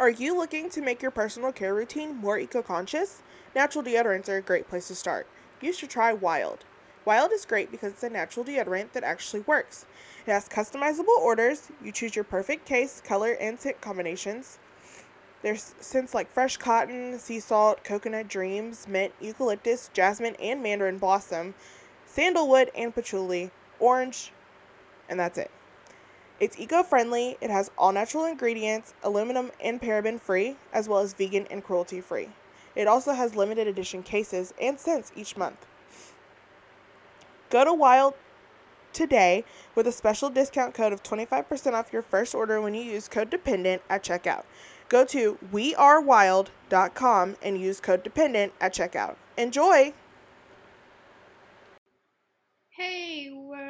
[0.00, 3.20] Are you looking to make your personal care routine more eco conscious?
[3.54, 5.26] Natural deodorants are a great place to start.
[5.60, 6.64] You should try Wild.
[7.04, 9.84] Wild is great because it's a natural deodorant that actually works.
[10.26, 11.68] It has customizable orders.
[11.84, 14.58] You choose your perfect case, color, and scent combinations.
[15.42, 21.52] There's scents like fresh cotton, sea salt, coconut dreams, mint, eucalyptus, jasmine, and mandarin blossom,
[22.06, 24.32] sandalwood, and patchouli, orange,
[25.10, 25.50] and that's it.
[26.40, 31.12] It's eco friendly, it has all natural ingredients, aluminum and paraben free, as well as
[31.12, 32.30] vegan and cruelty free.
[32.74, 35.66] It also has limited edition cases and scents each month.
[37.50, 38.14] Go to Wild
[38.92, 43.06] today with a special discount code of 25% off your first order when you use
[43.06, 44.44] code DEPENDENT at checkout.
[44.88, 49.16] Go to wearewild.com and use code DEPENDENT at checkout.
[49.36, 49.92] Enjoy!
[52.70, 53.69] Hey world,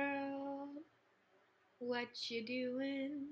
[1.80, 3.28] what you doing?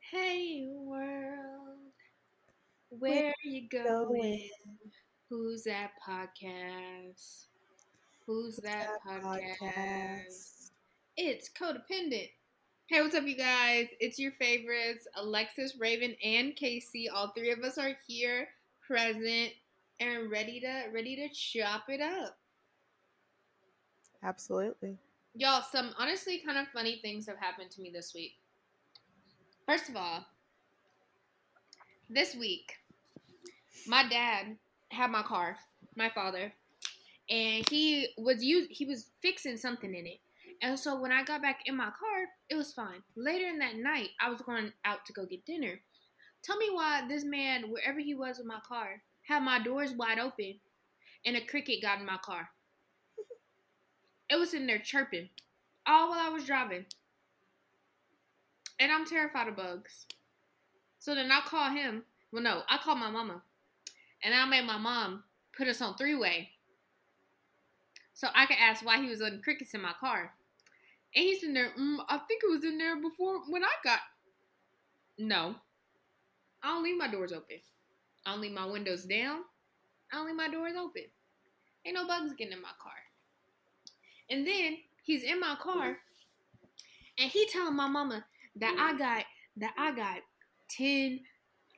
[0.00, 1.78] Hey world,
[2.88, 4.50] where you going?
[5.30, 7.44] Who's that podcast?
[8.26, 10.70] Who's that podcast?
[11.16, 12.30] It's codependent.
[12.86, 13.86] Hey, what's up, you guys?
[14.00, 17.06] It's your favorites, Alexis, Raven, and Kaci.
[17.12, 18.48] All three of us are here,
[18.84, 19.52] present,
[20.00, 22.36] and ready to ready to chop it up.
[24.24, 24.98] Absolutely.
[25.36, 28.34] Y'all, some honestly kind of funny things have happened to me this week.
[29.66, 30.24] First of all,
[32.08, 32.74] this week,
[33.88, 34.56] my dad
[34.92, 35.56] had my car,
[35.96, 36.52] my father,
[37.28, 40.20] and he was use he was fixing something in it.
[40.62, 43.02] And so when I got back in my car, it was fine.
[43.16, 45.80] Later in that night, I was going out to go get dinner.
[46.44, 50.20] Tell me why this man, wherever he was with my car, had my doors wide
[50.20, 50.60] open
[51.26, 52.50] and a cricket got in my car.
[54.30, 55.28] It was in there chirping
[55.86, 56.86] all while I was driving.
[58.80, 60.06] And I'm terrified of bugs.
[60.98, 62.02] So then I call him.
[62.32, 63.42] Well, no, I called my mama.
[64.22, 65.22] And I made my mom
[65.56, 66.50] put us on three way.
[68.14, 70.32] So I could ask why he was on crickets in my car.
[71.14, 74.00] And he's in there, mm, I think it was in there before when I got.
[75.18, 75.54] No.
[76.62, 77.58] I don't leave my doors open.
[78.26, 79.40] I don't leave my windows down.
[80.12, 81.04] I don't leave my doors open.
[81.84, 82.92] Ain't no bugs getting in my car.
[84.30, 85.98] And then he's in my car
[87.18, 88.24] and he telling my mama
[88.56, 89.24] that I got
[89.56, 90.18] that I got
[90.70, 91.20] 10,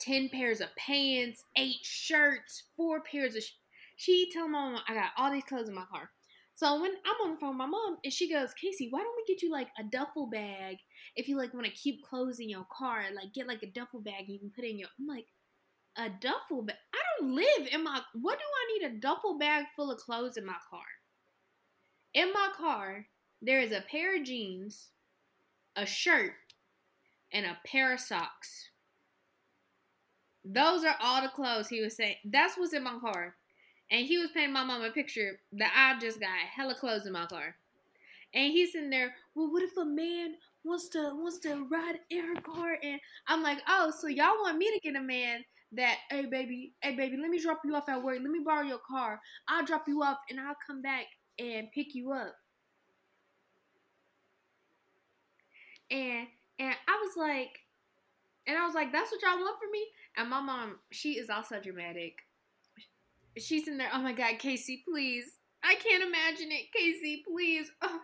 [0.00, 3.52] 10 pairs of pants, eight shirts, four pairs of sh-
[3.96, 6.10] she telling my mama I got all these clothes in my car.
[6.54, 9.16] So when I'm on the phone with my mom and she goes, Kaci, why don't
[9.16, 10.78] we get you like a duffel bag
[11.14, 13.04] if you like want to keep clothes in your car?
[13.14, 15.26] Like get like a duffel bag you can put in your I'm like,
[15.98, 16.76] a duffel bag?
[16.94, 20.38] I don't live in my what do I need a duffel bag full of clothes
[20.38, 20.80] in my car?
[22.16, 23.08] In my car,
[23.42, 24.88] there is a pair of jeans,
[25.76, 26.32] a shirt,
[27.30, 28.70] and a pair of socks.
[30.42, 32.14] Those are all the clothes he was saying.
[32.24, 33.34] That's what's in my car.
[33.90, 37.12] And he was painting my mom a picture that I just got hella clothes in
[37.12, 37.54] my car.
[38.32, 42.34] And he's in there, well, what if a man wants to wants to ride in
[42.34, 42.78] her car?
[42.82, 42.98] And
[43.28, 46.96] I'm like, oh, so y'all want me to get a man that, hey baby, hey
[46.96, 48.20] baby, let me drop you off at work.
[48.22, 49.20] Let me borrow your car.
[49.48, 51.04] I'll drop you off and I'll come back
[51.38, 52.34] and pick you up.
[55.90, 56.26] And
[56.58, 57.60] and I was like,
[58.46, 59.86] and I was like, that's what y'all want from me?
[60.16, 62.20] And my mom, she is also dramatic.
[63.36, 65.24] She's in there, oh my God, Kaci, please.
[65.62, 67.70] I can't imagine it, Kaci, please.
[67.82, 68.00] Oh,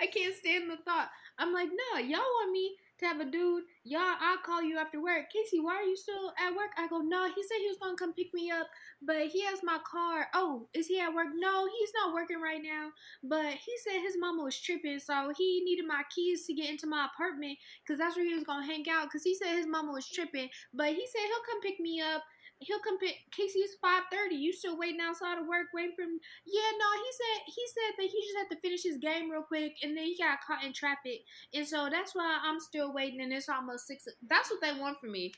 [0.00, 1.10] I can't stand the thought.
[1.38, 5.02] I'm like, no, y'all want me to have a dude, y'all, I'll call you after
[5.02, 5.26] work.
[5.32, 6.70] Kaci, why are you still at work?
[6.76, 8.68] I go, no, he said he was gonna come pick me up,
[9.02, 10.28] but he has my car.
[10.34, 11.28] Oh, is he at work?
[11.34, 12.90] No, he's not working right now.
[13.22, 16.86] But he said his mama was tripping, so he needed my keys to get into
[16.86, 19.04] my apartment because that's where he was gonna hang out.
[19.04, 22.22] Because he said his mama was tripping, but he said he'll come pick me up
[22.60, 24.36] he'll come pick Kaci's five thirty.
[24.36, 26.20] You still waiting outside of work, waiting for him.
[26.46, 29.42] Yeah, no, he said he said that he just had to finish his game real
[29.42, 33.20] quick, and then he got caught in traffic, and so that's why I'm still waiting.
[33.20, 34.06] And it's almost six.
[34.28, 35.32] That's what they want from me,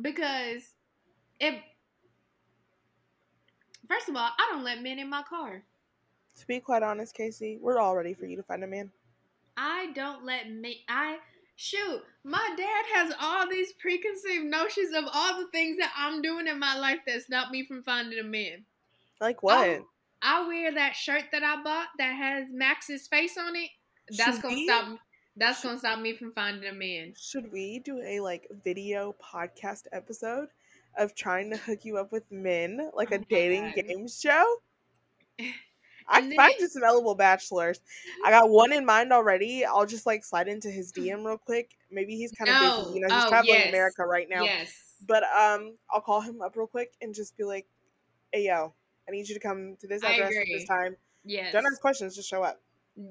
[0.00, 0.62] because
[1.40, 1.54] if
[3.88, 5.62] first of all, I don't let men in my car.
[6.38, 8.90] To be quite honest, Kaci, we're all ready for you to find a man.
[9.56, 10.84] I don't let me.
[10.88, 11.18] I
[11.58, 16.46] shoot, my dad has all these preconceived notions of all the things that I'm doing
[16.46, 18.64] in my life that stop me from finding a man.
[19.20, 19.68] Like oh, what?
[19.68, 19.80] I,
[20.22, 23.70] I wear that shirt that I bought that has Max's face on it.
[24.16, 24.66] That's Should gonna we?
[24.66, 24.98] stop me.
[25.36, 27.14] That's gonna stop me from finding a man.
[27.18, 30.48] Should we do a like video podcast episode
[30.96, 33.74] of trying to hook you up with men, like oh a dating God.
[33.74, 34.56] game show?
[36.08, 37.80] I then find some eligible bachelors.
[38.24, 39.64] I got one in mind already.
[39.64, 41.70] I'll just like slide into his DM real quick.
[41.90, 42.84] Maybe he's kind of No.
[42.84, 42.94] busy.
[43.00, 43.68] You know, he's Oh, traveling yes.
[43.68, 44.42] America right now.
[44.44, 44.94] Yes.
[45.06, 47.66] But um, I'll call him up real quick and just be like,
[48.32, 48.74] "Hey, yo,
[49.08, 50.96] I need you to come to this address at this time.
[51.24, 51.52] Yes.
[51.52, 52.16] Don't ask questions.
[52.16, 52.60] Just show up."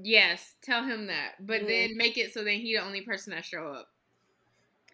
[0.03, 0.55] Yes.
[0.61, 1.35] Tell him that.
[1.39, 1.67] But Mhm.
[1.67, 3.89] then make it so then he the only person that show up.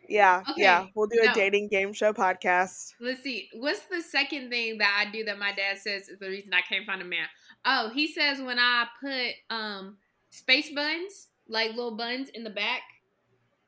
[0.10, 0.82] Yeah, yeah.
[0.82, 1.34] Okay, We'll do a no.
[1.34, 2.94] dating game show podcast.
[3.00, 3.50] Let's see.
[3.54, 6.60] What's the second thing that I do that my dad says is the reason I
[6.62, 7.26] can't find a man?
[7.66, 9.98] Oh, he says when I put um
[10.30, 12.82] space buns, like little buns in the back,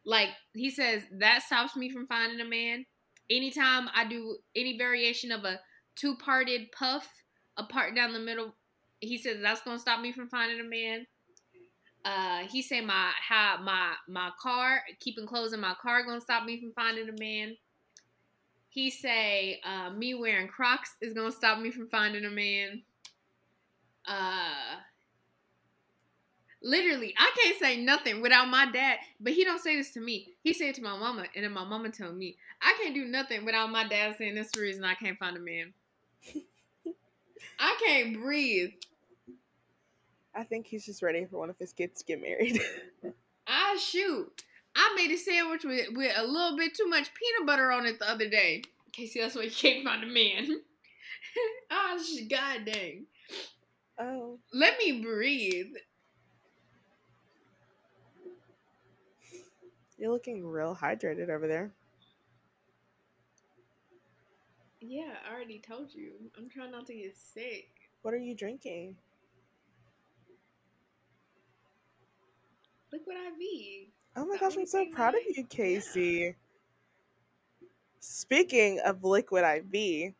[0.05, 2.85] like he says that stops me from finding a man.
[3.29, 5.59] Anytime I do any variation of a
[5.95, 7.07] two parted puff,
[7.57, 8.53] a part down the middle,
[8.99, 11.07] he says that's gonna stop me from finding a man.
[12.03, 16.43] Uh, he say my how my my car keeping clothes in my car gonna stop
[16.43, 17.55] me from finding a man.
[18.69, 22.83] He say uh, me wearing Crocs is gonna stop me from finding a man.
[24.07, 24.77] Uh,
[26.61, 28.97] literally, I can't say nothing without my dad.
[29.19, 30.33] But he don't say this to me.
[30.41, 33.05] He say it to my mama, and then my mama told me I can't do
[33.05, 35.73] nothing without my dad saying this is the reason I can't find a man.
[37.59, 38.71] I can't breathe.
[40.35, 42.59] I think he's just ready for one of his kids to get married.
[43.47, 44.29] I shoot.
[44.75, 47.99] I made a sandwich with, with a little bit too much peanut butter on it
[47.99, 48.63] the other day.
[48.91, 50.61] Kaci, that's why you can't find a man.
[51.69, 53.07] Ah, sh god dang.
[53.99, 55.73] Oh, Let me breathe.
[59.97, 61.71] you're looking real hydrated over there.
[64.81, 66.13] Yeah, I already told you.
[66.37, 67.69] I'm trying not to get sick.
[68.01, 68.97] What are you drinking?
[72.91, 73.87] Liquid IV.
[74.17, 76.35] Oh my The gosh, I'm so proud of I- you, Kaci.
[77.99, 80.13] Speaking of liquid IV,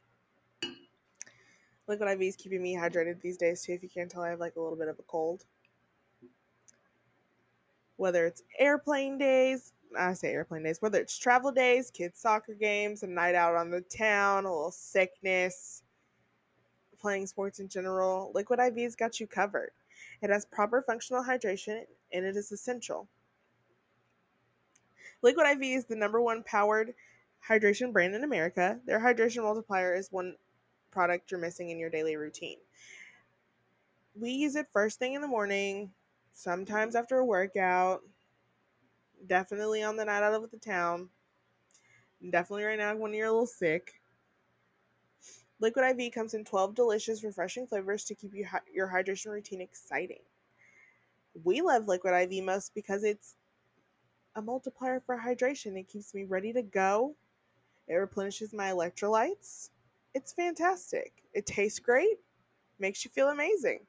[1.88, 3.74] liquid IV is keeping me hydrated these days too.
[3.74, 5.46] If you can't tell, I have like a little bit of a cold.
[7.98, 13.04] Whether it's airplane days, I say airplane days, whether it's travel days, kids' soccer games,
[13.04, 15.84] a night out on the town, a little sickness,
[17.00, 19.72] playing sports in general, Liquid IV's got you covered.
[20.22, 23.08] It has proper functional hydration and it is essential.
[25.22, 26.94] Liquid IV is the number one powered
[27.48, 28.80] hydration brand in America.
[28.86, 30.36] Their hydration multiplier is one
[30.96, 32.58] product you're missing in your daily routine.
[34.18, 35.92] We use it first thing in the morning,
[36.32, 38.02] sometimes after a workout,
[39.28, 41.10] definitely on the night out of the town,
[42.30, 44.00] definitely right now when you're a little sick.
[45.60, 50.24] Liquid IV comes in 12 delicious, refreshing flavors to keep you, your hydration routine exciting.
[51.44, 53.36] We love Liquid IV most because it's
[54.38, 55.78] a multiplier for hydration.
[55.78, 57.16] It keeps me ready to go.
[57.90, 59.72] It replenishes my electrolytes.
[60.16, 61.14] It's fantastic.
[61.34, 62.18] It tastes great,
[62.80, 63.86] makes you feel amazing.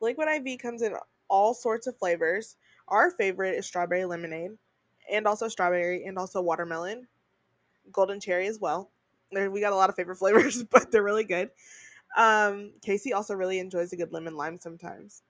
[0.00, 0.94] Liquid IV comes in
[1.28, 2.56] all sorts of flavors.
[2.88, 4.52] Our favorite is strawberry lemonade,
[5.10, 7.08] and also strawberry, and also watermelon,
[7.92, 8.90] golden cherry as well.
[9.32, 11.50] We got a lot of favorite flavors, but they're really good.
[12.16, 15.22] Um, Kaci also really enjoys a good lemon lime sometimes.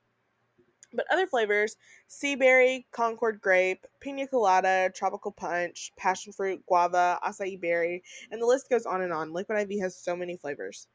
[0.94, 1.76] But other flavors
[2.06, 8.46] sea berry, Concord grape, pina colada, tropical punch, passion fruit, guava, acai berry, and the
[8.46, 9.32] list goes on and on.
[9.32, 10.86] Liquid IV has so many flavors.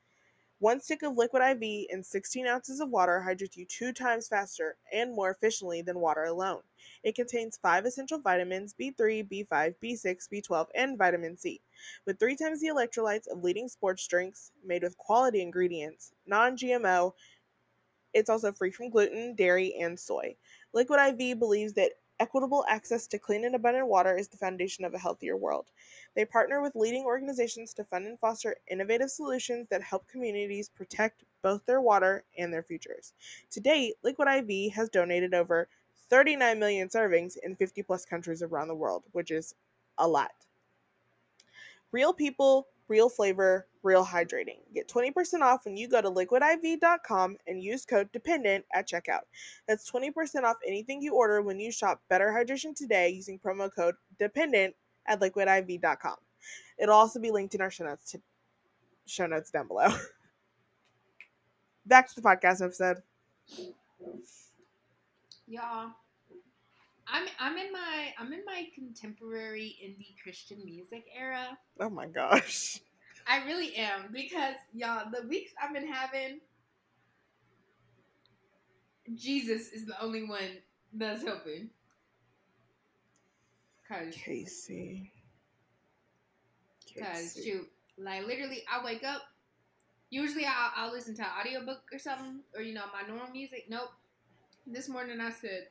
[0.59, 4.75] One stick of liquid IV and 16 ounces of water hydrates you two times faster
[4.91, 6.63] and more efficiently than water alone.
[7.01, 11.61] It contains five essential vitamins B3, B5, B6, B12, and vitamin C.
[12.05, 17.13] With three times the electrolytes of leading sports drinks made with quality ingredients, non GMO,
[18.13, 20.35] it's also free from gluten, dairy, and soy.
[20.73, 24.93] Liquid IV believes that equitable access to clean and abundant water is the foundation of
[24.93, 25.71] a healthier world.
[26.15, 31.23] They partner with leading organizations to fund and foster innovative solutions that help communities protect
[31.41, 33.13] both their water and their futures.
[33.51, 35.69] To date, Liquid IV has donated over
[36.09, 39.55] 39 million servings in 50 plus countries around the world, which is
[39.97, 40.31] a lot.
[41.91, 44.57] Real people, real flavor, real hydrating.
[44.73, 49.21] Get 20% off when you go to liquidiv.com and use code DEPENDENT at checkout.
[49.67, 53.95] That's 20% off anything you order when you shop Better Hydration today using promo code
[54.19, 54.73] DEPENDENT
[55.07, 56.15] at liquidiv.com.
[56.77, 58.21] It'll also be linked in our show notes to
[59.05, 59.89] show notes down below.
[61.85, 62.97] Back to the podcast episode.
[65.47, 65.91] Y'all.
[67.11, 71.57] I'm I'm in my I'm in my contemporary indie Christian music era.
[71.79, 72.79] Oh my gosh.
[73.27, 76.39] I really am because y'all the weeks I've been having
[79.15, 80.57] Jesus is the only one
[80.93, 81.69] that's helping.
[83.87, 85.09] Cause, Kaci.
[86.95, 87.43] cause Kaci.
[87.43, 89.23] shoot, like literally, I wake up
[90.09, 93.65] Usually I'll, I'll listen to an audiobook or something, or you know my normal music.
[93.69, 93.91] Nope.
[94.65, 95.67] This morning I said,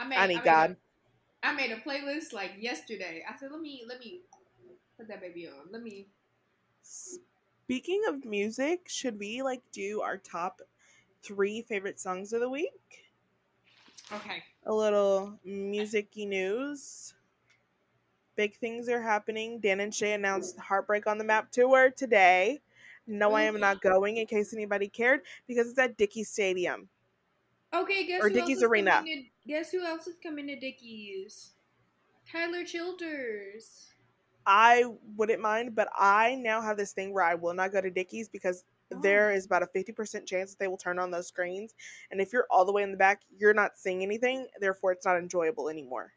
[0.00, 0.16] I made.
[0.16, 0.76] I need made God.
[1.42, 3.22] A, I made a playlist like yesterday.
[3.28, 4.22] I said, let me let me
[4.96, 5.70] put that baby on.
[5.70, 6.08] Let me.
[6.82, 10.62] Speaking of music, should we like do our top
[11.22, 13.04] three favorite songs of the week?
[14.12, 14.42] Okay.
[14.66, 17.14] A little musicy news.
[18.36, 19.60] Big things are happening.
[19.60, 22.60] Dan and Shay announced Heartbreak on the Map tour today.
[23.06, 26.88] No, I am not going in case anybody cared because it's at Dickey Stadium.
[27.74, 28.90] Okay, guess Or who Dickies else is Arena.
[28.92, 31.50] coming to, guess who else is coming to Dickies?
[32.30, 33.92] Tyler Childers.
[34.46, 34.84] I
[35.16, 38.28] wouldn't mind, but I now have this thing where I will not go to Dickies
[38.28, 38.64] because
[39.02, 39.34] there Why?
[39.34, 41.74] is about a 50% chance that they will turn on those screens.
[42.10, 44.46] And if you're all the way in the back, you're not seeing anything.
[44.60, 46.12] Therefore, it's not enjoyable anymore.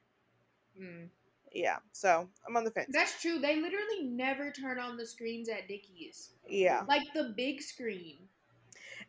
[0.81, 1.09] Mm.
[1.51, 1.77] Yeah.
[1.91, 2.89] So I'm on the fence.
[2.91, 3.39] That's true.
[3.39, 6.29] They literally never turn on the screens at Dickies.
[6.47, 6.83] Yeah.
[6.87, 8.17] Like the big screen.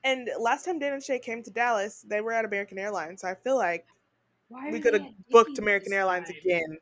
[0.03, 3.21] And last time Dan and Shay came to Dallas, they were at American Airlines.
[3.21, 3.87] So I feel like
[4.49, 6.79] Why we could have booked American Airlines again.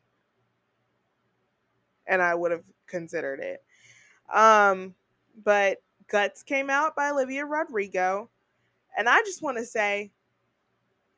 [2.07, 3.63] And I would have considered it.
[4.33, 4.95] Um,
[5.45, 8.29] but Guts came out by Olivia Rodrigo.
[8.97, 10.11] And I just want to say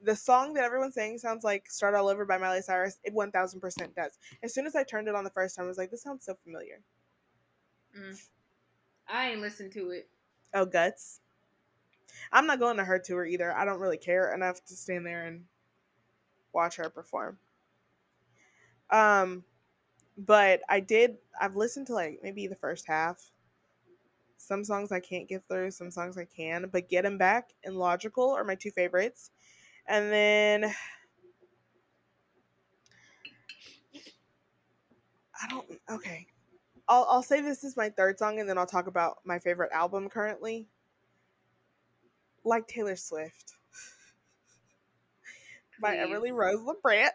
[0.01, 2.99] the song that everyone's saying sounds like Start All Over by Miley Cyrus.
[3.03, 4.19] It 1000% does.
[4.43, 6.25] As soon as I turned it on the first time, I was like, this sounds
[6.25, 6.81] so familiar.
[7.99, 8.21] Mm.
[9.09, 10.09] I ain't listened to it.
[10.53, 11.21] Oh, Guts.
[12.33, 13.53] I'm not going to her tour either.
[13.53, 15.45] I don't really care enough to stand there and
[16.53, 17.39] watch her perform.
[18.91, 19.45] Um,
[20.17, 21.17] but I did.
[21.41, 23.31] I've listened to like maybe the first half.
[24.37, 25.71] Some songs I can't get through.
[25.71, 26.69] Some songs I can.
[26.71, 29.31] But "Get Get 'Em Back and Logical are my two favorites.
[29.87, 30.65] And then
[35.43, 35.81] I don't.
[35.91, 36.27] Okay,
[36.89, 39.73] I'll I'll say this is my third song, and then I'll talk about my favorite
[39.73, 40.69] album currently.
[42.45, 43.55] Like Taylor Swift
[45.81, 46.07] by Please.
[46.07, 47.11] Everly Rose LeBrant.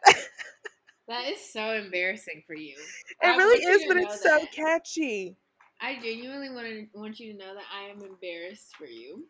[1.07, 2.75] That is so embarrassing for you.
[3.21, 4.51] it I really is, but it's so that.
[4.51, 5.36] catchy.
[5.81, 9.25] I genuinely want to want you to know that I am embarrassed for you.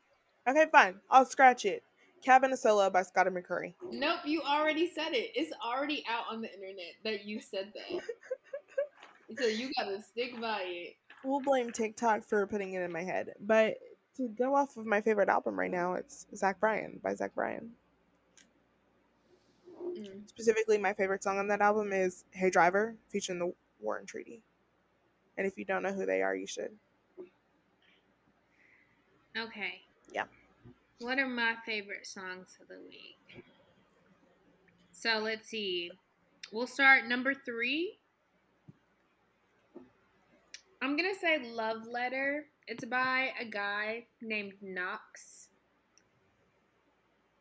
[0.47, 0.95] Okay, fine.
[1.09, 1.83] I'll scratch it.
[2.21, 3.75] Cab in a Solo by Scotty McCreery.
[3.91, 5.31] Nope, you already said it.
[5.35, 8.01] It's already out on the internet that you said that.
[9.39, 10.95] so you gotta stick by it.
[11.23, 13.35] We'll blame TikTok for putting it in my head.
[13.39, 13.77] But
[14.19, 17.71] to go off of my favorite album right now, it's Zach Bryan by Zach Bryan.
[19.97, 20.27] Mm.
[20.27, 24.41] Specifically, my favorite song on that album is Hey Driver, featuring the War and Treaty.
[25.37, 26.71] And if you don't know who they are, you should.
[29.37, 29.81] Okay.
[30.13, 30.25] Yeah.
[30.99, 33.45] What are my favorite songs of the week?
[34.91, 35.91] So let's see.
[36.51, 37.99] We'll start number three.
[40.81, 42.47] I'm gonna say Love Letter.
[42.69, 45.47] It's by a guy named Knox.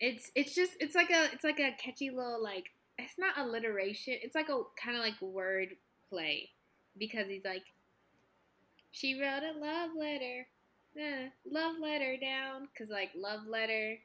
[0.00, 4.14] It's it's just it's like a it's like a catchy little like it's not alliteration.
[4.22, 5.68] It's like a kind of like word
[6.08, 6.48] play
[6.98, 7.62] because he's like
[8.90, 10.46] she wrote a love letter
[10.98, 13.98] uh, love letter down because like love letter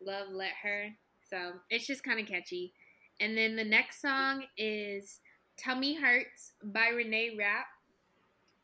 [0.00, 0.90] love let her
[1.28, 2.72] so it's just kind of catchy
[3.20, 5.20] and then the next song is
[5.56, 7.66] tummy hurts by renee rapp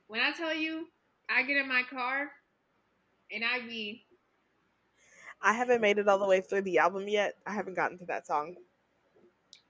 [0.06, 0.87] when i tell you
[1.28, 2.30] i get in my car
[3.32, 4.04] and i be
[5.42, 7.34] I haven't made it all the way through the album yet.
[7.46, 8.56] I haven't gotten to that song.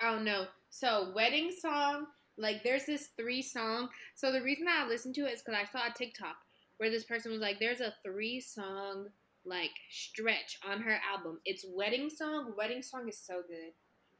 [0.01, 0.47] oh no.
[0.71, 2.07] So wedding song
[2.37, 3.89] like there's this three song.
[4.15, 6.37] So the reason that i listened to it is because i saw a tiktok
[6.79, 9.07] where this person was like there's a three song
[9.45, 11.41] like stretch on her album.
[11.45, 12.55] It's wedding song.
[12.57, 13.73] Wedding song is so good.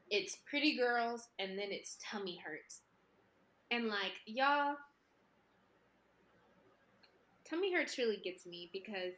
[0.09, 2.81] It's pretty girls and then it's tummy hurts.
[3.71, 4.75] And like y'all
[7.49, 9.13] tummy hurts really gets me because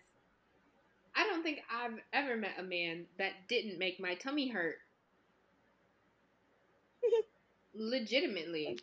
[1.16, 4.78] i don't think i've ever met a man that didn't make my tummy hurt
[7.76, 8.80] legitimately.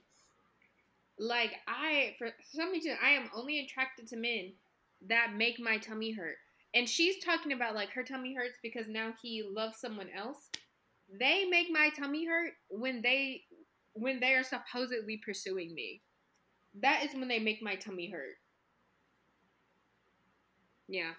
[1.18, 4.52] Like i for some reason i am only attracted to men
[5.06, 6.36] that make my tummy hurt.
[6.74, 10.48] And she's talking about like her tummy hurts because now he loves someone else.
[11.20, 13.42] They make my tummy hurt when they
[13.92, 16.02] when they are supposedly pursuing me.
[16.80, 18.36] That is when they make my tummy hurt
[20.88, 21.12] yeah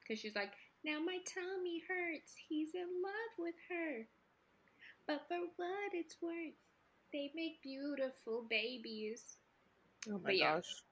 [0.00, 0.52] because she's like
[0.84, 4.06] now my tummy hurts he's in love with her
[5.06, 6.54] but for what it's worth
[7.12, 9.36] they make beautiful babies
[10.10, 10.54] Oh my yeah.
[10.56, 10.82] gosh.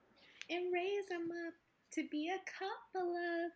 [0.50, 1.54] and raise them up
[1.92, 3.52] to be a couple of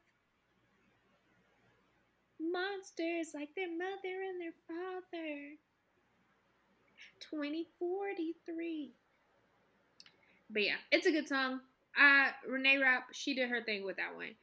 [2.40, 5.56] monsters like their mother and their father.
[7.20, 8.92] 2043.
[10.50, 11.60] But yeah, it's a good song.
[11.98, 14.34] uh, Renee Rapp, she did her thing with that one.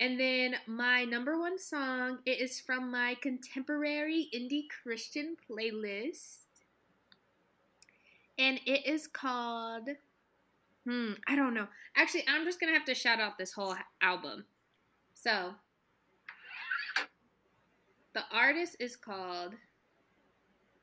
[0.00, 6.38] And then my number one song, it is from my contemporary indie Christian playlist.
[8.36, 9.88] And it is called
[10.86, 11.68] Hmm, I don't know.
[11.96, 14.44] Actually, I'm just gonna have to shout out this whole album.
[15.14, 15.54] So,
[18.12, 19.54] the artist is called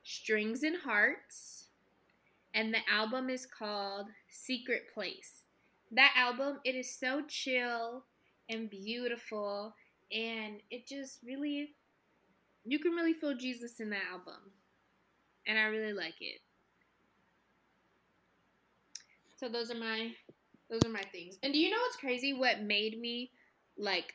[0.04, 1.68] Strings and Hearts,
[2.54, 5.44] and the album is called Secret Place.
[5.92, 8.06] That album, it is so chill
[8.52, 9.74] and beautiful,
[10.12, 11.72] and it just really,
[12.66, 14.52] you can really feel Jesus in that album,
[15.48, 16.42] and I really like it.
[19.38, 20.12] So those are my
[20.70, 21.38] those are my things.
[21.44, 22.34] And do you know what's crazy?
[22.34, 23.32] What made me
[23.78, 24.14] like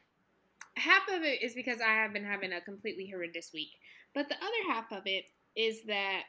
[0.77, 3.71] half of it is because I have been having a completely horrendous week.
[4.15, 5.25] But the other half of it
[5.55, 6.23] is that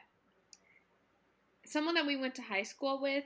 [1.64, 3.24] someone that we went to high school with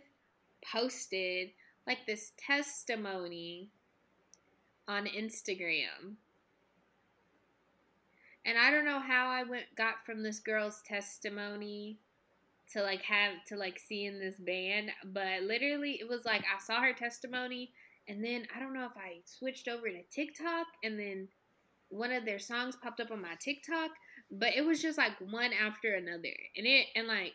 [0.73, 1.51] posted
[1.87, 3.71] like this testimony
[4.93, 6.17] on Instagram.
[8.45, 11.99] And I don't know how I went got from this girl's testimony
[12.73, 16.63] to like have to like see in this band, but literally it was like I
[16.63, 17.71] saw her testimony
[18.09, 21.29] and then I don't know if I switched over to TikTok and then
[21.89, 23.91] one of their songs popped up on my TikTok,
[24.31, 26.35] but it was just like one after another.
[26.57, 27.35] And it and like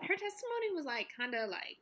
[0.00, 1.78] her testimony was like kind of like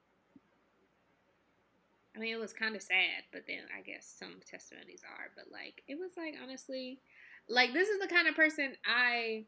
[2.20, 5.46] I mean, it was kind of sad, but then I guess some testimonies are, but
[5.50, 7.00] like it was like honestly
[7.48, 9.46] like this is the kind of person I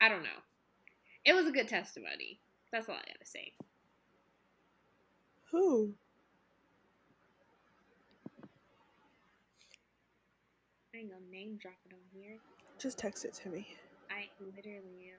[0.00, 0.28] I don't know
[1.24, 2.38] it was a good testimony.
[2.70, 3.52] That's all I gotta say.
[5.50, 5.92] Who?
[10.94, 12.36] I ain't gonna name drop it on here.
[12.78, 13.66] Just text it to me.
[14.08, 15.12] I literally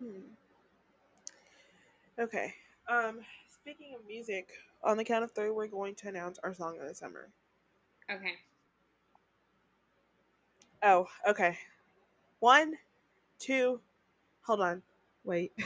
[0.00, 0.06] am.
[0.06, 0.22] Hmm.
[2.22, 2.54] Okay.
[2.88, 3.18] Um,
[3.60, 4.48] speaking of music,
[4.82, 7.28] on the count of three, we're going to announce our song of the summer.
[8.10, 8.34] Okay.
[10.82, 11.58] Oh, okay.
[12.40, 12.74] One,
[13.38, 13.80] two,
[14.42, 14.82] hold on,
[15.24, 15.52] wait.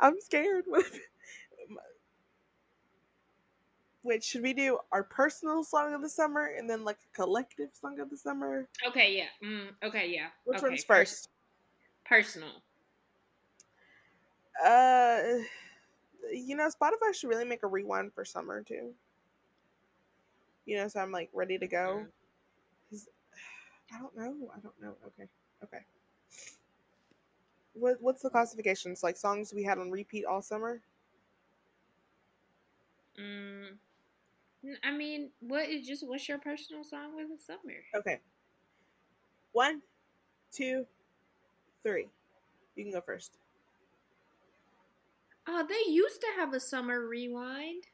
[0.00, 0.64] I'm scared.
[4.04, 7.68] Wait, should we do our personal song of the summer and then like a collective
[7.80, 8.66] song of the summer?
[8.84, 9.48] Okay, yeah.
[9.48, 10.26] Mm, okay, yeah.
[10.44, 10.70] Which okay.
[10.70, 11.28] one's first?
[12.04, 12.50] Personal.
[14.64, 15.22] Uh,
[16.32, 18.90] you know, Spotify should really make a rewind for summer too.
[20.66, 22.06] You know, so I'm like ready to go.
[23.92, 24.50] I don't know.
[24.54, 24.94] I don't know.
[25.06, 25.28] Okay.
[25.64, 25.84] Okay.
[27.74, 29.02] What what's the classifications?
[29.02, 30.80] Like songs we had on repeat all summer?
[33.18, 33.76] Mm.
[34.84, 37.78] I mean, what is just what's your personal song with the summer?
[37.96, 38.20] Okay.
[39.52, 39.82] One,
[40.52, 40.86] two,
[41.82, 42.08] three.
[42.76, 43.38] You can go first.
[45.54, 47.84] Oh, they used to have a summer rewind.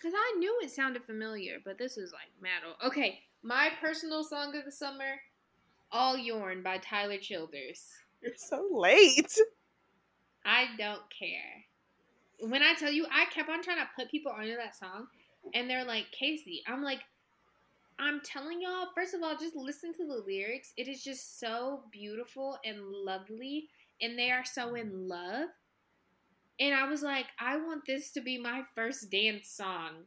[0.00, 2.76] Cause I knew it sounded familiar, but this is like metal.
[2.86, 5.20] Okay, my personal song of the summer,
[5.90, 7.82] All Yourn by Tyler Childers.
[8.22, 9.36] You're so late.
[10.44, 11.64] I don't care.
[12.48, 15.08] When I tell you, I kept on trying to put people onto that song,
[15.52, 17.00] and they're like, Kaci, I'm like,
[17.98, 20.72] I'm telling y'all, first of all, just listen to the lyrics.
[20.76, 23.68] It is just so beautiful and lovely,
[24.00, 25.48] and they are so in love.
[26.60, 30.06] And I was like, I want this to be my first dance song.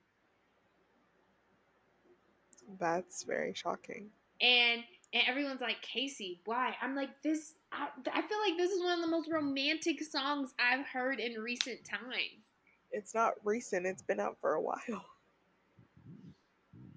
[2.79, 4.09] That's very shocking.
[4.41, 4.83] And
[5.13, 6.73] and everyone's like, Kaci, why?
[6.81, 7.53] I'm like, this.
[7.71, 11.33] I, I feel like this is one of the most romantic songs I've heard in
[11.33, 12.45] recent times.
[12.91, 13.85] It's not recent.
[13.85, 14.77] It's been out for a while.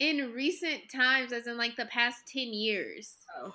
[0.00, 3.14] In recent times, as in like the past ten years.
[3.38, 3.54] Oh,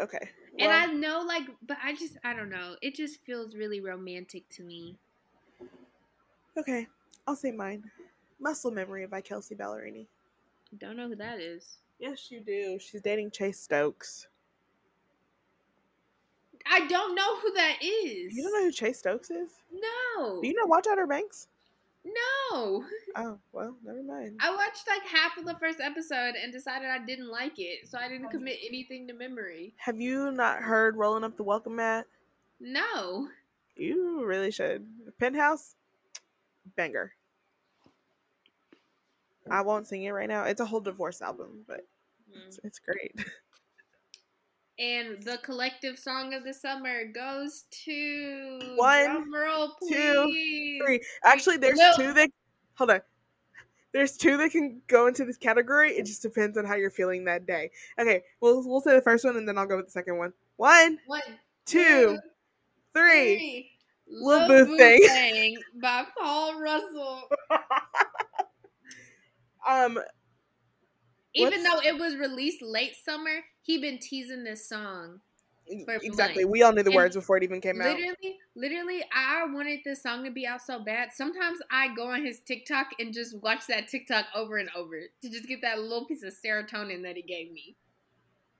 [0.00, 0.30] okay.
[0.58, 2.74] Well, and I know, like, but I just, I don't know.
[2.82, 4.98] It just feels really romantic to me.
[6.58, 6.86] Okay,
[7.26, 7.84] I'll say mine.
[8.40, 10.06] Muscle Memory by Kelsea Ballerini.
[10.78, 11.78] Don't know who that is.
[11.98, 12.78] Yes, you do.
[12.78, 14.26] She's dating Chase Stokes.
[16.70, 18.34] I don't know who that is.
[18.34, 19.50] You don't know who Chase Stokes is?
[19.72, 20.40] No.
[20.40, 21.48] Do you know Watch Outer Banks?
[22.04, 22.84] No.
[23.18, 24.38] Oh, well, never mind.
[24.40, 27.96] I watched like half of the first episode and decided I didn't like it, so
[27.96, 29.72] I didn't commit anything to memory.
[29.78, 32.04] Have you not heard Rolling Up the Welcome Mat?
[32.60, 33.28] No.
[33.74, 34.86] You really should.
[35.18, 35.76] Penthouse?
[36.76, 37.12] Banger.
[39.50, 40.44] I won't sing it right now.
[40.44, 41.80] It's a whole divorce album, but
[42.30, 42.46] mm.
[42.46, 43.12] it's, it's great.
[44.78, 51.00] And the collective song of the summer goes to one, roll, two, three.
[51.24, 51.94] Actually, there's no.
[51.96, 52.28] two that.
[52.74, 53.00] Hold on.
[53.94, 55.92] There's two that can go into this category.
[55.92, 57.70] It just depends on how you're feeling that day.
[57.98, 60.34] Okay, we'll we'll say the first one and then I'll go with the second one.
[60.56, 61.22] One, one,
[61.64, 62.18] two, two
[62.92, 63.36] three.
[63.36, 63.70] three.
[64.08, 65.00] Lil Lil Boo Thing.
[65.08, 67.22] Thing by Paul Russell.
[69.68, 69.98] um,
[71.34, 75.20] Even though it was released late summer, he been teasing this song.
[75.68, 76.44] Exactly.
[76.44, 76.44] money.
[76.44, 77.96] We all knew the And words before it even came out.
[77.96, 81.10] Literally, literally, I wanted this song to be out so bad.
[81.12, 85.30] Sometimes I go on his TikTok and just watch that TikTok over and over to
[85.30, 87.76] just get that little piece of serotonin that he gave me.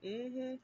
[0.02, 0.54] hmm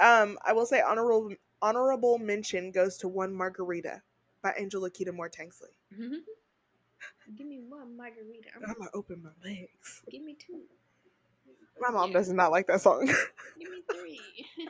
[0.00, 4.02] Um, I will say honorable honorable mention goes to one margarita
[4.42, 5.72] by Angela Kita Moore Tanksley.
[5.94, 6.14] Mm-hmm.
[7.36, 8.48] Give me one margarita.
[8.56, 10.02] I'm gonna open my legs.
[10.10, 10.62] Give me two.
[11.80, 12.18] My mom Yeah.
[12.18, 13.06] does not like that song.
[13.06, 14.20] Give me three.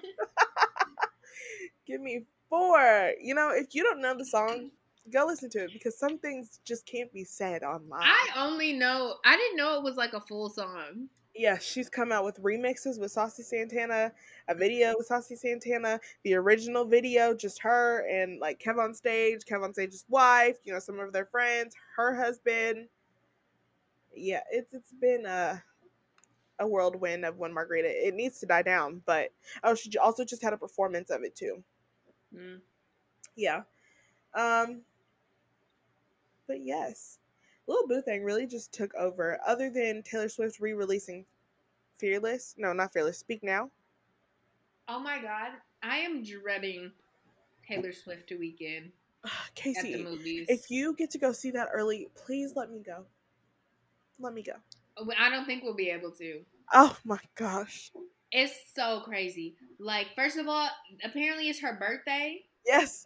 [1.87, 3.13] Give me four.
[3.21, 4.71] You know, if you don't know the song,
[5.13, 8.03] go listen to it because some things just can't be said online.
[8.05, 9.17] I only know.
[9.25, 11.09] I didn't know it was like a full song.
[11.35, 14.13] Yeah, she's come out with remixes with Saucy Santana,
[14.49, 19.43] a video with Saucy Santana, the original video, just her and like Kev on stage,
[19.45, 22.89] Kev on stage's wife, you know, some of their friends, her husband.
[24.15, 25.63] Yeah, it's it's been a
[26.59, 27.89] a whirlwind of one margarita.
[27.89, 29.31] It needs to die down, but
[29.65, 31.63] oh, she also just had a performance of it too.
[32.37, 32.61] Mm.
[33.37, 33.63] Yeah.
[34.35, 34.83] Um
[36.49, 37.20] but yes.
[37.71, 39.39] Lil Boo thing really just took over.
[39.47, 41.25] Other than Taylor Swift re-releasing
[41.99, 42.57] Fearless.
[42.59, 43.19] No, not Fearless.
[43.19, 43.71] Speak Now.
[44.89, 46.91] Oh my god, I am dreading
[47.67, 48.91] Taylor Swift weekend
[49.25, 50.47] at the Kaci, movies.
[50.49, 53.05] if you get to go see that early, please let me go.
[54.19, 54.55] Let me go.
[54.97, 56.41] Oh, I don't think we'll be able to.
[56.73, 57.93] Oh my gosh.
[58.33, 59.55] It's so crazy.
[59.79, 60.69] Like, first of all,
[61.05, 62.43] apparently it's her birthday.
[62.67, 63.05] Yes.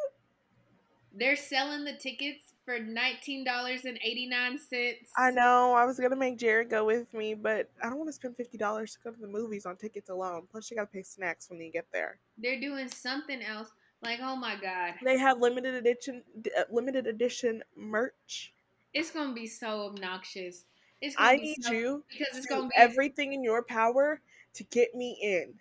[1.15, 5.11] They're selling the tickets for nineteen dollars and eighty nine cents.
[5.17, 5.73] I know.
[5.75, 8.57] I was gonna make Jared go with me, but I don't want to spend fifty
[8.59, 10.47] dollars to go to the movies on tickets alone.
[10.51, 12.19] Plus, you gotta pay snacks when you get there.
[12.39, 13.71] They're doing something else.
[14.03, 16.23] Like, oh my god, They have limited edition,
[16.59, 18.53] uh, limited edition merch.
[18.93, 20.65] it's gonna be so obnoxious.
[21.01, 24.21] It's gonna I be need so- you because it's gonna be everything in your power
[24.55, 25.55] to get me in.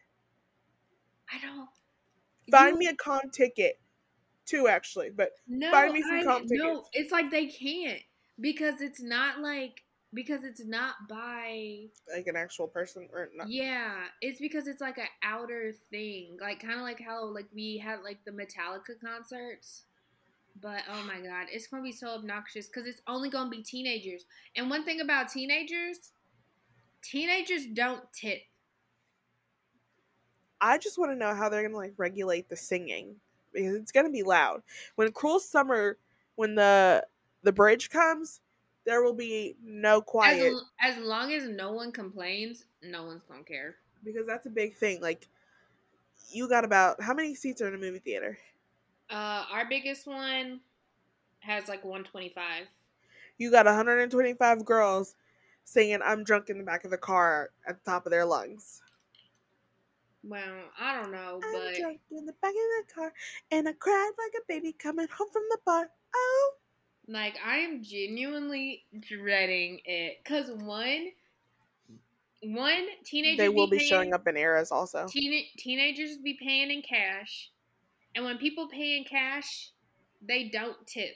[1.33, 1.69] I don't
[2.51, 3.79] Find you- me a comp ticket,
[4.45, 8.01] two actually, but No, Find me some I- comp No, it's like they can't
[8.39, 13.49] because it's not like because it's not by like an actual person or not.
[13.49, 13.95] yeah.
[14.21, 18.01] It's because it's like an outer thing, like kind of like how like we had
[18.03, 19.85] like the Metallica concerts.
[20.61, 24.25] But oh my god, it's gonna be so obnoxious because it's only gonna be teenagers.
[24.55, 26.11] And one thing about teenagers,
[27.01, 28.41] teenagers don't tip.
[30.61, 33.15] I just want to know how they're gonna like regulate the singing
[33.53, 34.63] because it's gonna be loud.
[34.95, 35.97] When Cruel Summer,
[36.35, 37.07] when the
[37.43, 38.41] the bridge comes,
[38.85, 43.43] there will be no quiet l- as long as no one complains, no one's gonna
[43.43, 43.77] care.
[44.03, 45.01] because that's a big thing.
[45.01, 45.27] Like,
[46.29, 48.37] you got about how many seats are in a movie theater?
[49.09, 50.61] Uh, our biggest one
[51.39, 52.69] has like 125.
[53.37, 55.15] You got 125 girls
[55.65, 58.81] singing "I'm drunk" in the back of the car at the top of their lungs.
[60.23, 61.77] Well, I don't know, but
[62.11, 63.13] in the back of the car,
[63.51, 65.89] and I cried like a baby coming home from the bar.
[66.15, 66.51] Oh,
[67.07, 71.09] like I am genuinely dreading it because one,
[72.41, 75.07] one teenagers they will be paying, showing up in eras also.
[75.07, 77.51] Teen, teenagers be paying in cash,
[78.15, 79.71] and when people pay in cash,
[80.25, 81.15] they don't tip.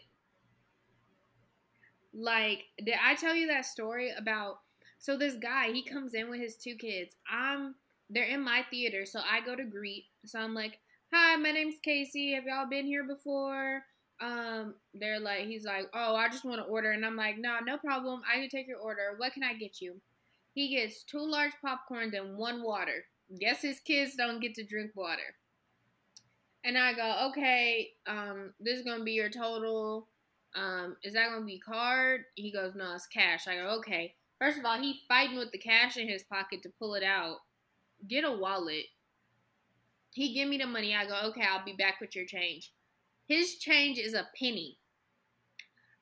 [2.13, 4.59] Like, did I tell you that story about?
[4.99, 7.15] So this guy, he comes in with his two kids.
[7.31, 7.75] I'm,
[8.09, 10.05] they're in my theater, so I go to greet.
[10.25, 10.79] So I'm like,
[11.13, 12.35] "Hi, my name's Kaci.
[12.35, 13.83] Have y'all been here before?"
[14.19, 17.59] Um, they're like, he's like, "Oh, I just want to order," and I'm like, "No,
[17.59, 18.21] no problem.
[18.31, 19.15] I can take your order.
[19.17, 20.01] What can I get you?"
[20.53, 23.05] He gets two large popcorns and one water.
[23.39, 25.35] Guess his kids don't get to drink water.
[26.63, 30.07] And I go, okay, um, this is gonna be your total.
[30.55, 32.21] Um, is that gonna be card?
[32.33, 33.47] He goes, no, it's cash.
[33.47, 34.15] I go, okay.
[34.39, 37.37] First of all, he fighting with the cash in his pocket to pull it out.
[38.05, 38.85] Get a wallet.
[40.13, 40.95] He give me the money.
[40.95, 42.71] I go, okay, I'll be back with your change.
[43.27, 44.77] His change is a penny.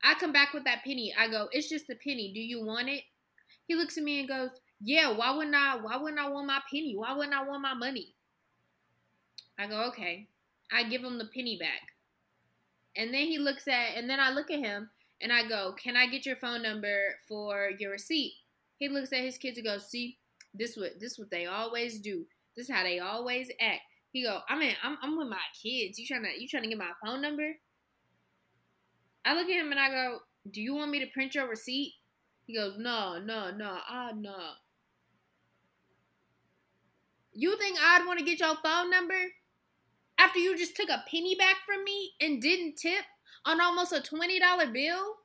[0.03, 1.13] I come back with that penny.
[1.17, 2.31] I go, it's just a penny.
[2.33, 3.03] Do you want it?
[3.67, 5.11] He looks at me and goes, yeah.
[5.11, 5.77] Why wouldn't I?
[5.77, 6.95] Why wouldn't I want my penny?
[6.95, 8.13] Why wouldn't I want my money?
[9.57, 10.27] I go, okay.
[10.71, 11.93] I give him the penny back.
[12.95, 14.89] And then he looks at, and then I look at him
[15.21, 18.33] and I go, Can I get your phone number for your receipt?
[18.77, 20.17] He looks at his kids and goes, See,
[20.57, 22.25] this what this what they always do.
[22.55, 23.81] This how they always act.
[24.11, 25.99] He go, I mean, I'm I'm with my kids.
[25.99, 27.53] You trying to you trying to get my phone number?
[29.25, 31.93] I look at him and I go, Do you want me to print your receipt?
[32.45, 34.37] He goes, No, no, no, ah, no.
[37.33, 39.19] You think I'd want to get your phone number?
[40.17, 43.03] After you just took a penny back from me and didn't tip?
[43.45, 45.15] on almost a $20 bill?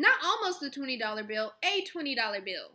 [0.00, 2.70] Not almost a $20 bill, a $20 bill.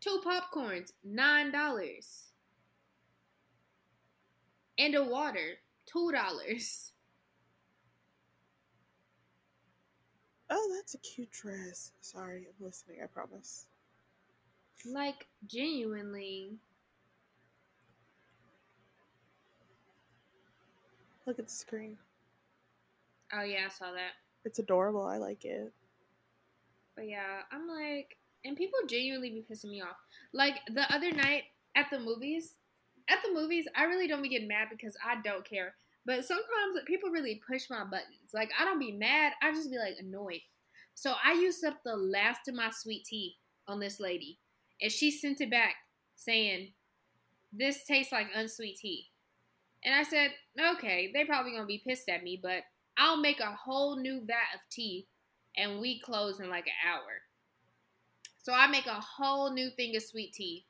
[0.00, 2.22] Two popcorns, $9.
[4.78, 5.60] And a water,
[5.94, 6.90] $2.
[10.50, 11.92] Oh, that's a cute dress.
[12.00, 13.66] Sorry, I'm listening, I promise.
[14.84, 16.56] Like, genuinely.
[21.26, 21.96] Look at the screen.
[23.32, 24.14] Oh, yeah, I saw that.
[24.44, 25.04] It's adorable.
[25.06, 25.72] I like it.
[26.96, 29.96] But yeah, I'm like, and people genuinely be pissing me off.
[30.32, 31.44] Like the other night
[31.76, 32.54] at the movies,
[33.08, 35.74] at the movies, I really don't be getting mad because I don't care.
[36.04, 38.32] But sometimes people really push my buttons.
[38.34, 40.40] Like I don't be mad, I just be like annoyed.
[40.94, 44.38] So I used up the last of my sweet tea on this lady,
[44.80, 45.76] and she sent it back
[46.16, 46.72] saying,
[47.52, 49.10] "This tastes like unsweet tea."
[49.84, 52.64] And I said, "Okay, they probably gonna be pissed at me, but
[52.96, 55.06] I'll make a whole new vat of tea,
[55.56, 57.22] and we close in like an hour."
[58.42, 60.66] So I make a whole new thing of sweet tea,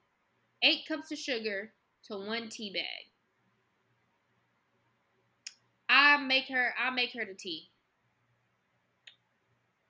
[0.62, 1.72] eight cups of sugar
[2.04, 3.12] to one tea bag.
[5.88, 7.70] I make her I make her the tea.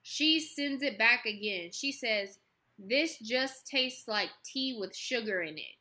[0.01, 1.71] She sends it back again.
[1.71, 2.37] She says,
[2.77, 5.75] This just tastes like tea with sugar in it.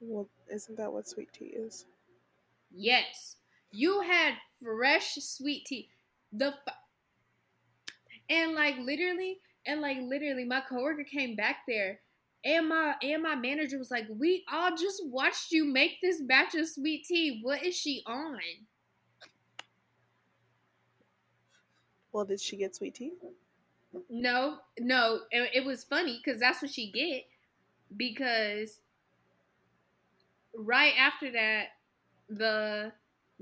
[0.00, 1.86] Well, isn't that what sweet tea is?
[2.72, 3.36] Yes.
[3.72, 5.88] You had fresh sweet tea.
[6.32, 6.74] The f-
[8.28, 12.00] and like literally and like literally my coworker came back there
[12.44, 16.54] and my and my manager was like, "We all just watched you make this batch
[16.56, 17.38] of sweet tea.
[17.42, 18.40] What is she on?"
[22.12, 23.14] Well, did she get sweet tea?
[24.08, 27.24] No, no, it, it was funny because that's what she get.
[27.96, 28.80] Because
[30.54, 31.68] right after that,
[32.28, 32.92] the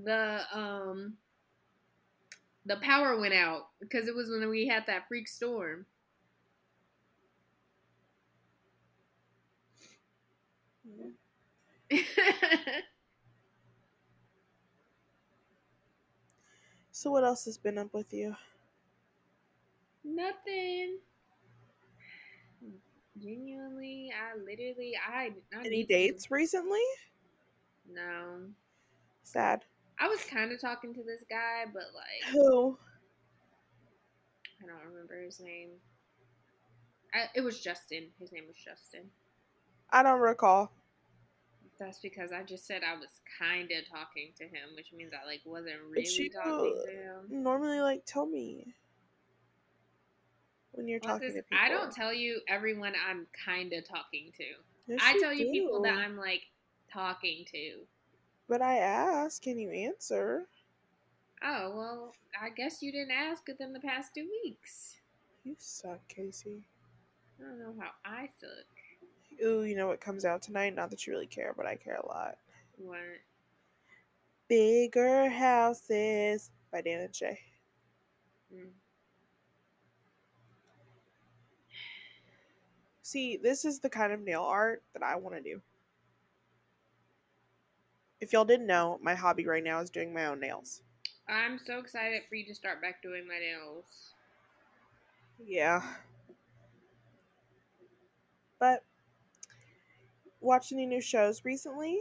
[0.05, 1.17] the um
[2.67, 5.87] the power went out because it was when we had that freak storm.
[16.93, 18.37] So what else has been up with you?
[20.05, 20.99] Nothing.
[23.19, 26.81] Genuinely, I literally, I, I Any need to- dates recently?
[27.93, 28.51] No,
[29.23, 29.65] Sad.
[30.01, 32.77] I was kind of talking to this guy, but like, Who?
[34.63, 35.69] I don't remember his name.
[37.15, 38.05] I, it was Justin.
[38.19, 39.11] His name was Justin.
[39.91, 40.73] I don't recall.
[41.79, 43.09] That's because I just said I was
[43.39, 47.43] kind of talking to him, which means I like wasn't really talking to him.
[47.43, 48.75] normally like tell me
[50.73, 51.59] when you're Well, talking to people.
[51.59, 54.45] I don't tell you everyone I'm kind of talking to.
[54.89, 55.95] Yes, I tell you people that.
[55.97, 56.43] I'm like
[56.93, 57.81] talking to.
[58.51, 60.43] But I ask, can you answer?
[61.41, 64.97] Oh, well, I guess you didn't ask within the past two weeks.
[65.45, 66.59] You suck, Kaci.
[67.39, 68.67] I don't know how I suck.
[69.47, 70.75] Ooh, you know what comes out tonight?
[70.75, 72.39] Not that you really care, but I care a lot.
[72.77, 72.99] What?
[74.49, 77.39] Bigger Houses by Dan and Shay.
[78.53, 78.71] Mm.
[83.03, 85.61] See, this is the kind of nail art that I want to do.
[88.21, 90.83] If y'all didn't know, my hobby right now is doing my own nails.
[91.29, 93.85] I'm so excited for you to start back doing my nails.
[95.43, 95.83] Yeah.
[98.59, 98.85] But
[100.41, 102.01] watch any new shows recently?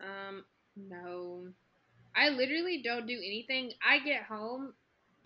[0.00, 0.44] Um,
[0.76, 1.48] no.
[2.14, 3.72] I literally don't do anything.
[3.86, 4.72] I get home,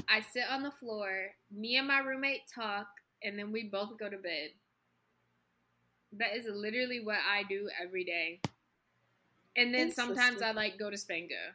[0.09, 2.89] I sit on the floor, me and my roommate talk,
[3.23, 4.51] and then we both go to bed.
[6.15, 8.41] That is literally what I do every day.
[9.57, 11.55] And then sometimes I like go to Spango.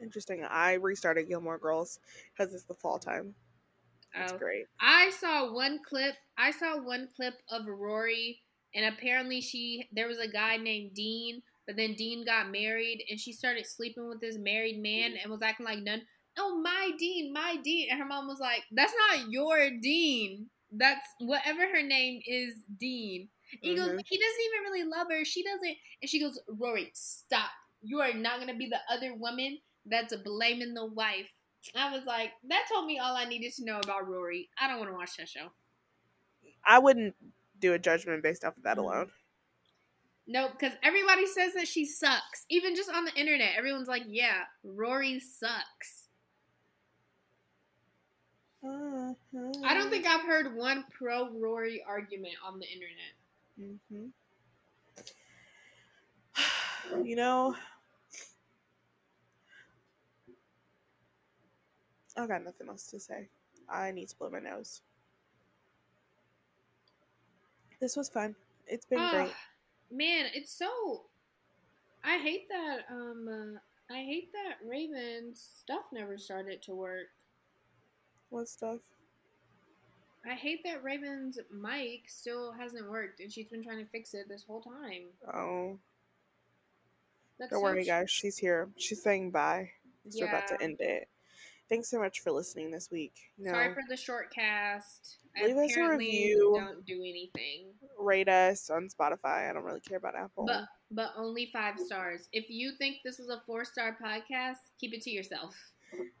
[0.00, 0.44] Interesting.
[0.44, 2.00] I restarted Gilmore Girls
[2.32, 3.34] because it's the fall time.
[4.14, 4.38] That's Oh.
[4.38, 4.66] great.
[4.80, 6.16] I saw one clip.
[6.36, 8.42] I saw one clip of Rory,
[8.74, 13.18] and apparently she there was a guy named Dean, but then Dean got married, and
[13.18, 15.22] she started sleeping with this married man mm.
[15.22, 16.02] and was acting like none.
[16.38, 20.50] Oh, my Dean, my Dean, and her mom was like, "That's not your Dean.
[20.70, 23.28] That's whatever her name is, Dean."
[23.60, 24.00] He goes, Mhm.
[24.06, 25.24] "He doesn't even really love her.
[25.24, 27.50] She doesn't." And she goes, "Rory, stop.
[27.82, 31.30] You are not gonna be the other woman that's blaming the wife."
[31.74, 34.50] I was like, that told me all I needed to know about Rory.
[34.58, 35.52] I don't want to watch that show.
[36.64, 37.14] I wouldn't
[37.58, 38.80] do a judgment based off of that Mhm.
[38.80, 39.12] alone.
[40.26, 42.46] No, because everybody says that she sucks.
[42.48, 46.08] Even just on the internet, everyone's like, yeah, Rory sucks.
[48.64, 53.14] I don't think I've heard one pro Rory argument on the internet.
[53.58, 54.06] Hmm
[57.04, 57.54] you know,
[62.16, 63.28] I got nothing else to say.
[63.68, 64.82] I need to blow my nose.
[67.80, 68.34] This was fun.
[68.66, 69.32] It's been great.
[69.32, 69.36] Ah,
[69.90, 71.02] man, it's so.
[72.04, 72.82] I hate that.
[72.90, 77.08] Um, uh, I hate that Raven's stuff never started to work.
[78.30, 78.80] What stuff?
[80.28, 84.28] I hate that Raven's mic still hasn't worked, and she's been trying to fix it
[84.28, 85.04] this whole time.
[85.34, 85.78] Oh,
[87.38, 88.10] That's don't worry, guys.
[88.10, 88.68] She's here.
[88.76, 89.70] She's saying bye.
[90.08, 91.08] So we're about to end it.
[91.68, 93.14] Thanks so much for listening this week.
[93.38, 95.16] Know, Sorry for the short cast.
[95.36, 96.56] I Leave us a review.
[96.58, 99.48] Don't do anything, rate us on Spotify.
[99.48, 100.44] I don't really care about Apple.
[100.44, 102.28] but but only five stars.
[102.32, 105.56] If you think this is a four star podcast, keep it to yourself.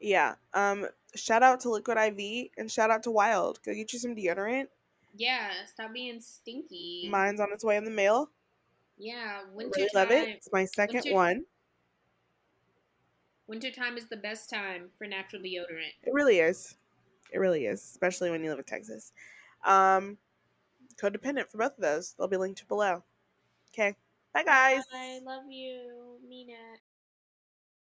[0.00, 0.34] Yeah.
[0.54, 0.86] Um.
[1.14, 3.60] Shout out to Liquid IV and shout out to Wild.
[3.64, 4.68] Go get you some deodorant.
[5.14, 7.06] Yeah, stop being stinky.
[7.10, 8.30] Mine's on its way in the mail.
[8.96, 10.08] yeah, winter really time.
[10.08, 10.28] love it.
[10.28, 11.44] It's my second winter- one.
[13.46, 15.92] Winter time is the best time for natural deodorant.
[16.02, 16.76] It really is.
[17.30, 19.12] It really is, especially when you live in Texas.
[19.64, 20.16] Um,
[20.96, 22.14] codependent for both of those.
[22.18, 23.02] They'll be linked below.
[23.74, 23.94] Okay.
[24.32, 24.84] Bye, guys.
[24.94, 26.54] I love you, Mina.